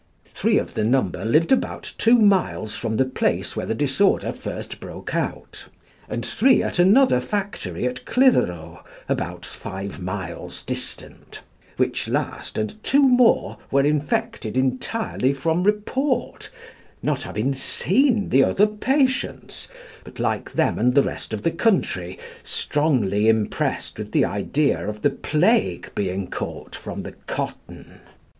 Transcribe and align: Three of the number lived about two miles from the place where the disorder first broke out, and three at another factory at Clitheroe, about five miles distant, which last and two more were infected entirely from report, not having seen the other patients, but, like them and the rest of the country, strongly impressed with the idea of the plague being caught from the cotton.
Three 0.33 0.57
of 0.57 0.73
the 0.73 0.83
number 0.83 1.23
lived 1.23 1.51
about 1.51 1.93
two 1.99 2.17
miles 2.17 2.75
from 2.75 2.95
the 2.95 3.05
place 3.05 3.55
where 3.55 3.67
the 3.67 3.75
disorder 3.75 4.31
first 4.31 4.79
broke 4.79 5.13
out, 5.13 5.67
and 6.09 6.25
three 6.25 6.63
at 6.63 6.79
another 6.79 7.21
factory 7.21 7.85
at 7.85 8.03
Clitheroe, 8.05 8.83
about 9.07 9.45
five 9.45 10.01
miles 10.01 10.63
distant, 10.63 11.41
which 11.77 12.07
last 12.07 12.57
and 12.57 12.83
two 12.83 13.03
more 13.07 13.59
were 13.69 13.83
infected 13.85 14.57
entirely 14.57 15.35
from 15.35 15.61
report, 15.63 16.49
not 17.03 17.21
having 17.21 17.53
seen 17.53 18.29
the 18.29 18.43
other 18.43 18.65
patients, 18.65 19.67
but, 20.03 20.17
like 20.17 20.53
them 20.53 20.79
and 20.79 20.95
the 20.95 21.03
rest 21.03 21.31
of 21.31 21.43
the 21.43 21.51
country, 21.51 22.17
strongly 22.43 23.29
impressed 23.29 23.99
with 23.99 24.13
the 24.13 24.25
idea 24.25 24.89
of 24.89 25.03
the 25.03 25.11
plague 25.11 25.91
being 25.93 26.25
caught 26.27 26.73
from 26.75 27.03
the 27.03 27.11
cotton. 27.27 27.99